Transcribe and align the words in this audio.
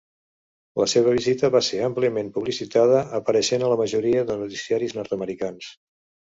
La 0.81 0.87
seva 0.93 1.11
visita 1.17 1.51
va 1.55 1.61
ser 1.67 1.81
àmpliament 1.89 2.33
publicitada, 2.39 3.03
apareixent 3.21 3.69
a 3.69 3.71
la 3.75 3.79
majoria 3.85 4.27
de 4.33 4.41
noticiaris 4.43 4.99
nord-americans. 5.01 5.73